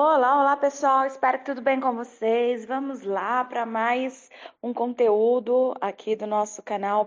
[0.00, 2.64] Olá, olá pessoal, espero que tudo bem com vocês.
[2.64, 4.30] Vamos lá para mais
[4.62, 7.06] um conteúdo aqui do nosso canal.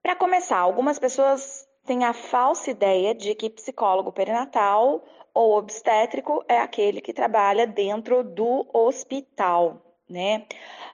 [0.00, 5.04] Para começar, algumas pessoas têm a falsa ideia de que psicólogo perinatal
[5.34, 10.46] ou obstétrico é aquele que trabalha dentro do hospital né?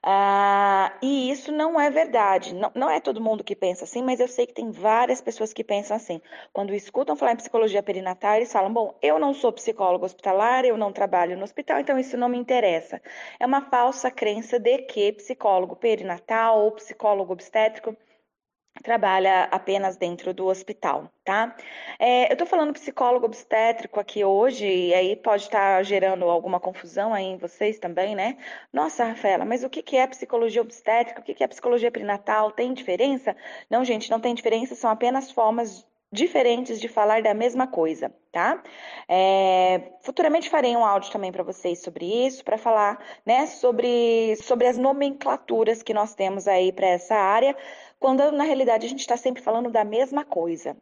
[0.02, 2.54] Ah, e isso não é verdade.
[2.54, 5.52] Não, não é todo mundo que pensa assim, mas eu sei que tem várias pessoas
[5.52, 6.20] que pensam assim.
[6.52, 10.76] Quando escutam falar em psicologia perinatal, eles falam: bom, eu não sou psicólogo hospitalar, eu
[10.76, 13.00] não trabalho no hospital, então isso não me interessa.
[13.38, 17.96] É uma falsa crença de que psicólogo perinatal ou psicólogo obstétrico
[18.82, 21.56] trabalha apenas dentro do hospital, tá?
[21.98, 26.58] É, eu tô falando psicólogo obstétrico aqui hoje, e aí pode estar tá gerando alguma
[26.60, 28.36] confusão aí em vocês também, né?
[28.72, 31.20] Nossa, Rafaela, mas o que, que é psicologia obstétrica?
[31.20, 32.50] O que, que é psicologia perinatal?
[32.50, 33.36] Tem diferença?
[33.70, 38.62] Não, gente, não tem diferença, são apenas formas diferentes de falar da mesma coisa, tá?
[39.08, 44.66] É, futuramente farei um áudio também para vocês sobre isso, para falar, né, sobre, sobre
[44.68, 47.56] as nomenclaturas que nós temos aí para essa área,
[47.98, 50.76] quando na realidade a gente está sempre falando da mesma coisa.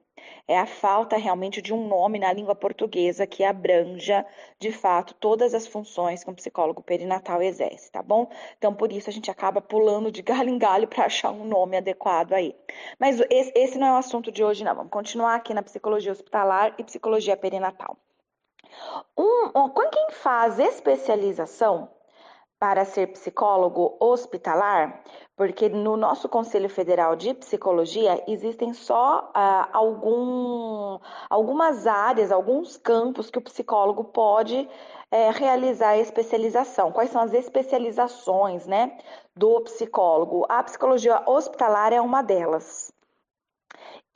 [0.47, 4.27] É a falta realmente de um nome na língua portuguesa que abranja,
[4.59, 8.29] de fato, todas as funções que um psicólogo perinatal exerce, tá bom?
[8.59, 11.77] Então, por isso a gente acaba pulando de galho em galho para achar um nome
[11.77, 12.55] adequado aí.
[12.99, 14.75] Mas esse, não é o assunto de hoje, não.
[14.75, 17.97] Vamos continuar aqui na psicologia hospitalar e psicologia perinatal.
[19.17, 21.91] Um, quem faz especialização
[22.63, 25.03] para ser psicólogo hospitalar,
[25.35, 30.97] porque no nosso Conselho Federal de Psicologia existem só ah, algum,
[31.29, 34.71] algumas áreas, alguns campos que o psicólogo pode
[35.11, 36.93] é, realizar especialização.
[36.93, 38.97] Quais são as especializações né,
[39.35, 40.47] do psicólogo?
[40.49, 42.93] A psicologia hospitalar é uma delas.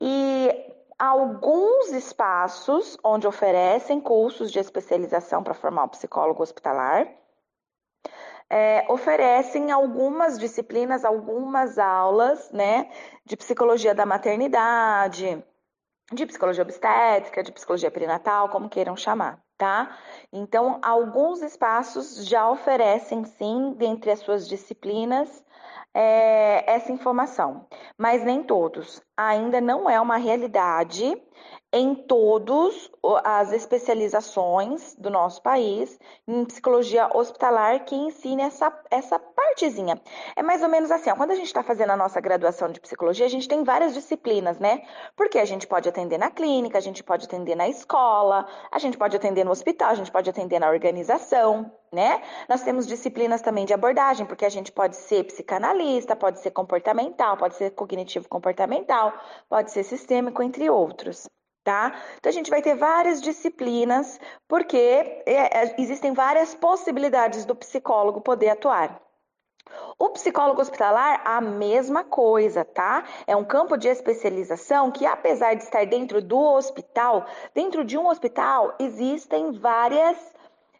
[0.00, 7.08] E alguns espaços onde oferecem cursos de especialização para formar o psicólogo hospitalar
[8.50, 12.90] é, oferecem algumas disciplinas, algumas aulas, né,
[13.24, 15.42] de psicologia da maternidade,
[16.12, 19.96] de psicologia obstétrica, de psicologia perinatal, como queiram chamar, tá?
[20.32, 25.44] Então, alguns espaços já oferecem, sim, dentre as suas disciplinas,
[25.92, 27.66] é, essa informação,
[27.98, 29.02] mas nem todos.
[29.16, 31.20] Ainda não é uma realidade
[31.76, 32.90] em todas
[33.22, 40.00] as especializações do nosso país em psicologia hospitalar que ensine essa, essa partezinha.
[40.34, 42.80] É mais ou menos assim, ó, quando a gente está fazendo a nossa graduação de
[42.80, 44.82] psicologia, a gente tem várias disciplinas, né?
[45.14, 48.96] Porque a gente pode atender na clínica, a gente pode atender na escola, a gente
[48.96, 52.22] pode atender no hospital, a gente pode atender na organização, né?
[52.48, 57.36] Nós temos disciplinas também de abordagem, porque a gente pode ser psicanalista, pode ser comportamental,
[57.36, 59.12] pode ser cognitivo comportamental,
[59.46, 61.28] pode ser sistêmico, entre outros
[61.66, 61.92] tá?
[62.16, 64.76] Então a gente vai ter várias disciplinas, porque
[65.26, 69.02] é, é, existem várias possibilidades do psicólogo poder atuar.
[69.98, 73.02] O psicólogo hospitalar, a mesma coisa, tá?
[73.26, 78.06] É um campo de especialização que, apesar de estar dentro do hospital, dentro de um
[78.06, 80.16] hospital existem várias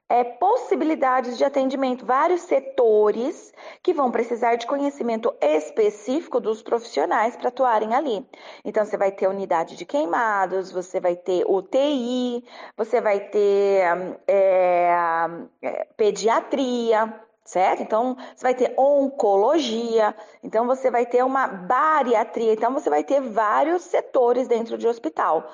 [0.09, 3.53] é, possibilidades de atendimento, vários setores
[3.83, 8.25] que vão precisar de conhecimento específico dos profissionais para atuarem ali.
[8.65, 12.45] Então, você vai ter unidade de queimados, você vai ter UTI,
[12.77, 13.85] você vai ter
[14.29, 17.13] é, pediatria,
[17.45, 17.83] certo?
[17.83, 23.21] Então, você vai ter oncologia, então você vai ter uma bariatria, então você vai ter
[23.21, 25.49] vários setores dentro de hospital.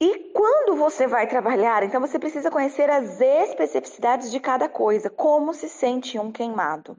[0.00, 5.54] E quando você vai trabalhar, então você precisa conhecer as especificidades de cada coisa, como
[5.54, 6.98] se sente um queimado.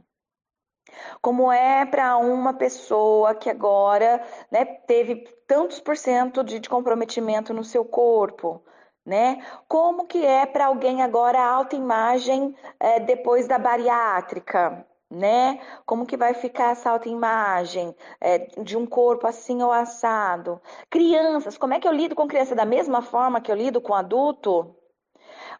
[1.22, 5.16] Como é para uma pessoa que agora né, teve
[5.46, 8.64] tantos por cento de, comprometimento no seu corpo,
[9.06, 9.46] né?
[9.68, 15.60] Como que é para alguém agora a autoimagem é, depois da bariátrica, né?
[15.86, 20.62] Como que vai ficar essa autoimagem é, de um corpo assim ou assado?
[20.90, 23.94] Crianças, como é que eu lido com criança da mesma forma que eu lido com
[23.94, 24.76] adulto?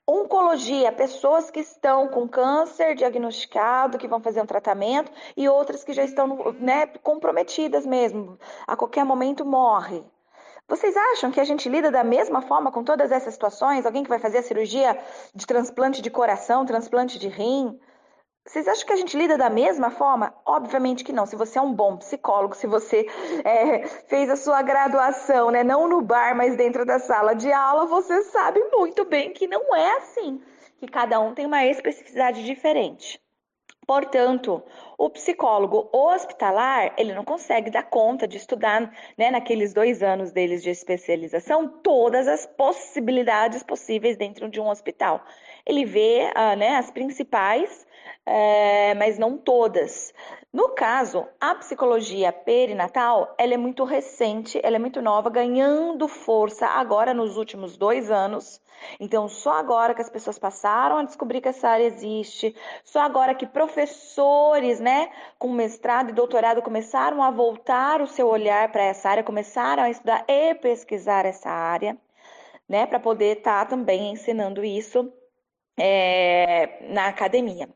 [0.06, 5.92] Oncologia, pessoas que estão com câncer diagnosticado, que vão fazer um tratamento, e outras que
[5.92, 10.04] já estão né, comprometidas mesmo, a qualquer momento morre.
[10.70, 13.86] Vocês acham que a gente lida da mesma forma com todas essas situações?
[13.86, 14.98] Alguém que vai fazer a cirurgia
[15.34, 17.80] de transplante de coração, transplante de rim?
[18.48, 20.34] Vocês acham que a gente lida da mesma forma?
[20.46, 21.26] Obviamente que não.
[21.26, 23.06] Se você é um bom psicólogo, se você
[23.44, 27.86] é, fez a sua graduação, né, não no bar, mas dentro da sala de aula,
[27.86, 30.42] você sabe muito bem que não é assim.
[30.78, 33.20] Que cada um tem uma especificidade diferente.
[33.88, 34.62] Portanto,
[34.98, 40.62] o psicólogo hospitalar, ele não consegue dar conta de estudar, né, naqueles dois anos deles
[40.62, 45.24] de especialização, todas as possibilidades possíveis dentro de um hospital.
[45.66, 47.87] Ele vê, ah, né, as principais,
[48.26, 50.14] é, mas não todas.
[50.52, 56.66] No caso, a psicologia perinatal, ela é muito recente, ela é muito nova, ganhando força
[56.66, 58.62] agora nos últimos dois anos.
[59.00, 63.36] Então, só agora que as pessoas passaram a descobrir que essa área existe, só agora
[63.36, 69.10] que professores, né, com mestrado e doutorado começaram a voltar o seu olhar para essa
[69.10, 71.98] área, começaram a estudar e pesquisar essa área,
[72.68, 75.12] né, para poder estar tá também ensinando isso
[75.78, 77.70] é, na academia.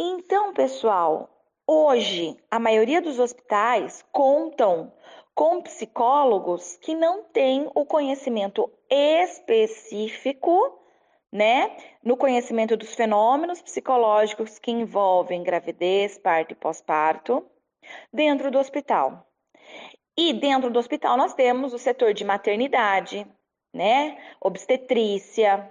[0.00, 1.28] Então, pessoal,
[1.66, 4.92] hoje a maioria dos hospitais contam
[5.34, 10.78] com psicólogos que não têm o conhecimento específico,
[11.32, 17.44] né, no conhecimento dos fenômenos psicológicos que envolvem gravidez, parto e pós-parto,
[18.12, 19.26] dentro do hospital.
[20.16, 23.26] E dentro do hospital nós temos o setor de maternidade,
[23.74, 25.68] né, obstetrícia,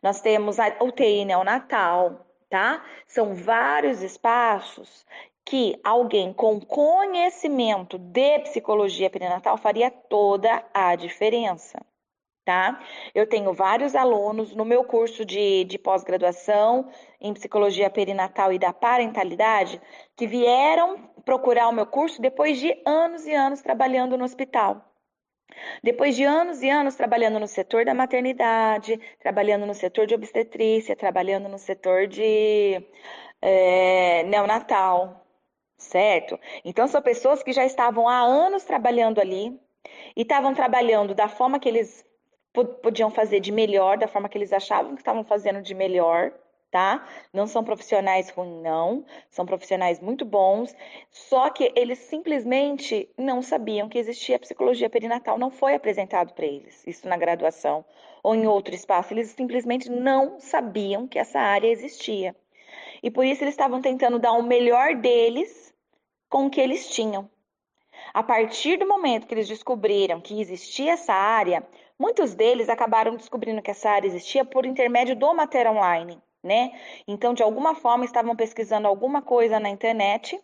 [0.00, 2.84] nós temos a UTI neonatal, tá?
[3.06, 5.06] São vários espaços
[5.44, 11.84] que alguém com conhecimento de psicologia perinatal faria toda a diferença.
[12.44, 12.78] Tá?
[13.14, 18.70] Eu tenho vários alunos no meu curso de, de pós-graduação em psicologia perinatal e da
[18.70, 19.80] parentalidade
[20.14, 24.93] que vieram procurar o meu curso depois de anos e anos trabalhando no hospital.
[25.82, 30.96] Depois de anos e anos trabalhando no setor da maternidade, trabalhando no setor de obstetrícia,
[30.96, 32.82] trabalhando no setor de
[33.40, 35.26] é, neonatal,
[35.76, 36.38] certo?
[36.64, 39.60] Então, são pessoas que já estavam há anos trabalhando ali
[40.16, 42.04] e estavam trabalhando da forma que eles
[42.82, 46.32] podiam fazer de melhor, da forma que eles achavam que estavam fazendo de melhor,
[46.74, 47.06] tá?
[47.32, 50.74] Não são profissionais ruins, não, são profissionais muito bons,
[51.08, 56.84] só que eles simplesmente não sabiam que existia psicologia perinatal, não foi apresentado para eles,
[56.84, 57.84] isso na graduação
[58.24, 62.34] ou em outro espaço, eles simplesmente não sabiam que essa área existia.
[63.00, 65.72] E por isso eles estavam tentando dar o melhor deles
[66.28, 67.30] com o que eles tinham.
[68.12, 71.64] A partir do momento que eles descobriram que existia essa área,
[71.96, 76.72] muitos deles acabaram descobrindo que essa área existia por intermédio do Mater Online, né?
[77.08, 80.40] Então, de alguma forma, estavam pesquisando alguma coisa na internet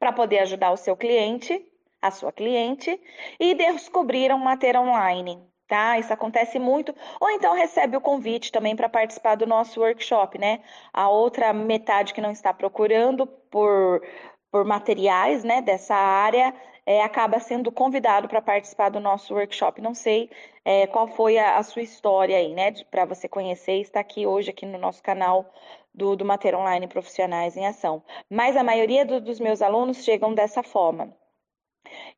[0.00, 1.64] para poder ajudar o seu cliente,
[2.00, 3.00] a sua cliente,
[3.38, 5.98] e descobriram Mater Online, tá?
[5.98, 6.94] Isso acontece muito.
[7.20, 10.60] Ou então recebe o convite também para participar do nosso workshop, né?
[10.92, 14.00] A outra metade que não está procurando por
[14.50, 16.54] por materiais né, dessa área,
[16.86, 19.80] é, acaba sendo convidado para participar do nosso workshop.
[19.80, 20.30] Não sei
[20.70, 24.50] é, qual foi a, a, sua história aí, né, para você conhecer, está aqui hoje
[24.50, 25.50] aqui no nosso canal
[25.94, 28.02] do, do Mater Online Profissionais em Ação.
[28.28, 31.16] Mas a maioria do, dos meus alunos chegam dessa forma.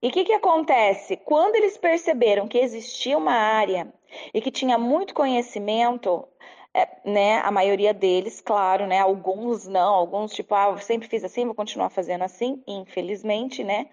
[0.03, 1.17] E o que, que acontece?
[1.17, 3.95] Quando eles perceberam que existia uma área
[4.35, 6.27] e que tinha muito conhecimento,
[6.75, 11.23] é, né, a maioria deles, claro, né, alguns não, alguns tipo, ah, eu sempre fiz
[11.23, 13.87] assim, vou continuar fazendo assim, infelizmente, né,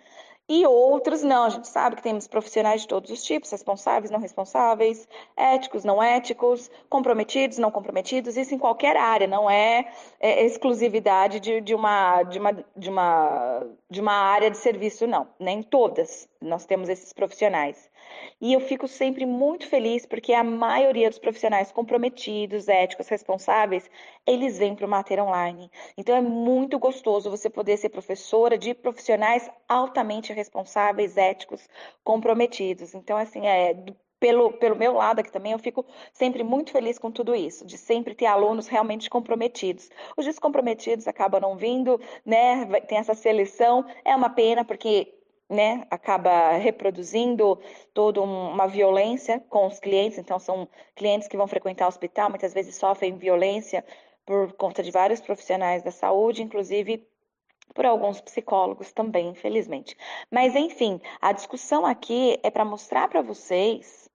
[0.50, 1.44] e outros não.
[1.44, 6.02] A gente sabe que temos profissionais de todos os tipos, responsáveis, não responsáveis, éticos, não
[6.02, 12.24] éticos, comprometidos, não comprometidos, isso em qualquer área, não é, é exclusividade de, de, uma,
[12.24, 15.28] de, uma, de, uma, de uma área de serviço, não.
[15.40, 17.90] Nem todas nós temos esses profissionais.
[18.40, 23.90] E eu fico sempre muito feliz porque a maioria dos profissionais comprometidos, éticos, responsáveis,
[24.26, 25.72] eles vêm para o Mater Online.
[25.98, 31.68] Então é muito gostoso você poder ser professora de profissionais altamente responsáveis, éticos,
[32.04, 32.94] comprometidos.
[32.94, 33.76] Então, assim, é
[34.20, 37.78] pelo, pelo meu lado aqui também, eu fico sempre muito feliz com tudo isso, de
[37.78, 39.90] sempre ter alunos realmente comprometidos.
[40.16, 42.66] Os descomprometidos acabam não vindo, né?
[42.82, 45.17] Tem essa seleção, é uma pena, porque
[45.50, 47.60] né, acaba reproduzindo
[47.94, 50.18] toda uma violência com os clientes.
[50.18, 53.84] Então, são clientes que vão frequentar o hospital, muitas vezes sofrem violência
[54.26, 57.08] por conta de vários profissionais da saúde, inclusive
[57.74, 59.96] por alguns psicólogos também, infelizmente.
[60.32, 64.07] Mas, enfim, a discussão aqui é para mostrar para vocês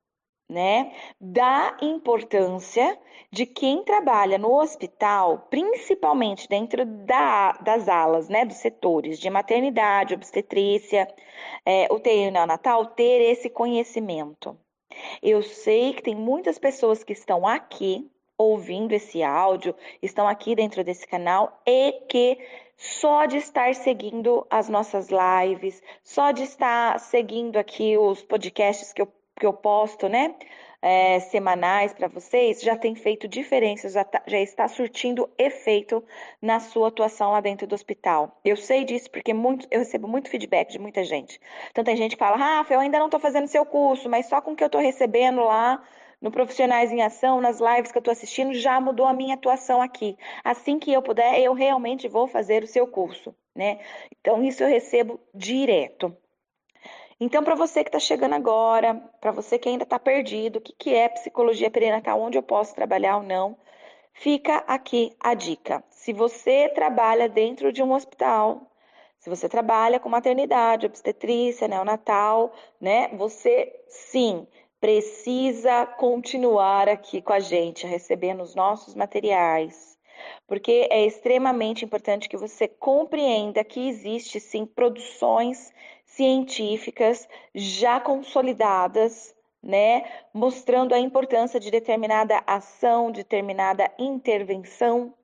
[0.53, 2.99] né, da importância
[3.31, 10.15] de quem trabalha no hospital, principalmente dentro da, das alas, né, dos setores de maternidade,
[10.15, 11.09] obstetrícia,
[11.65, 14.57] é, UTI neonatal, ter esse conhecimento.
[15.23, 20.83] Eu sei que tem muitas pessoas que estão aqui ouvindo esse áudio, estão aqui dentro
[20.85, 22.39] desse canal e que
[22.77, 29.01] só de estar seguindo as nossas lives, só de estar seguindo aqui os podcasts que
[29.01, 30.35] eu que eu posto, né?
[30.83, 36.03] é, semanais para vocês já tem feito diferença, já, tá, já está surtindo efeito
[36.41, 38.37] na sua atuação lá dentro do hospital.
[38.45, 41.41] Eu sei disso porque muito, eu recebo muito feedback de muita gente.
[41.71, 44.41] Então tem gente que fala, Rafa, eu ainda não estou fazendo seu curso, mas só
[44.41, 45.81] com o que eu estou recebendo lá
[46.21, 49.81] no Profissionais em Ação, nas lives que eu estou assistindo, já mudou a minha atuação
[49.81, 50.17] aqui.
[50.45, 53.81] Assim que eu puder, eu realmente vou fazer o seu curso, né?
[54.21, 56.17] Então, isso eu recebo direto.
[57.25, 60.73] Então, para você que está chegando agora, para você que ainda está perdido, o que,
[60.73, 63.57] que é psicologia perinatal, onde eu posso trabalhar ou não,
[64.13, 65.85] fica aqui a dica.
[65.89, 68.69] Se você trabalha dentro de um hospital,
[69.21, 73.07] se você trabalha com maternidade, obstetrícia, neonatal, né?
[73.17, 74.45] Você sim
[74.81, 79.97] precisa continuar aqui com a gente, recebendo os nossos materiais,
[80.49, 85.73] porque é extremamente importante que você compreenda que existe sim produções
[86.15, 90.05] científicas já consolidadas, né,
[90.35, 95.15] mostrando a importância de determinada ação, determinada intervenção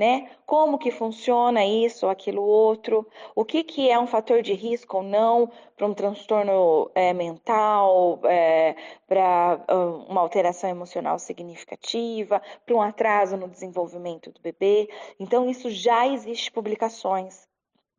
[0.00, 0.30] né?
[0.46, 3.06] Como que funciona isso ou aquilo outro?
[3.34, 8.18] O que, que é um fator de risco ou não para um transtorno é, mental,
[8.24, 8.74] é,
[9.06, 9.62] para
[10.08, 14.88] uma alteração emocional significativa, para um atraso no desenvolvimento do bebê?
[15.18, 17.49] Então, isso já existe publicações.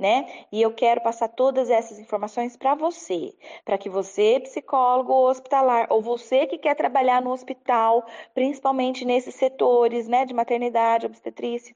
[0.02, 0.48] Né?
[0.52, 6.02] E eu quero passar todas essas informações para você, para que você, psicólogo hospitalar, ou
[6.02, 8.04] você que quer trabalhar no hospital,
[8.34, 11.76] principalmente nesses setores, né, de maternidade, obstetrícia,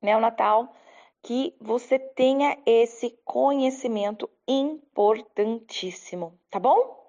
[0.00, 0.72] neonatal,
[1.22, 7.00] que você tenha esse conhecimento importantíssimo, tá bom?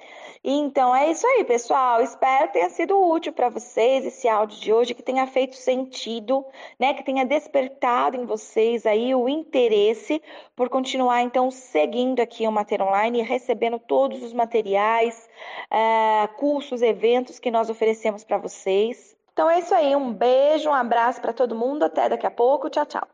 [0.44, 2.02] Então é isso aí, pessoal.
[2.02, 6.46] Espero que tenha sido útil para vocês esse áudio de hoje, que tenha feito sentido,
[6.78, 6.94] né?
[6.94, 10.22] Que tenha despertado em vocês aí o interesse
[10.56, 15.30] por continuar então seguindo aqui o Mater Online e recebendo todos os materiais,
[15.72, 19.16] é, cursos, eventos que nós oferecemos para vocês.
[19.32, 22.70] Então é isso aí, um beijo, um abraço para todo mundo, até daqui a pouco,
[22.70, 23.13] tchau, tchau.